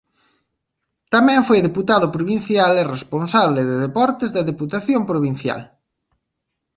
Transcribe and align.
Tamén 1.13 1.39
foi 1.47 1.59
deputado 1.67 2.07
provincial 2.15 2.71
e 2.81 2.89
responsable 2.95 3.61
de 3.69 3.75
deportes 3.85 4.29
da 4.35 4.47
Deputación 4.51 5.01
Provincial. 5.11 5.61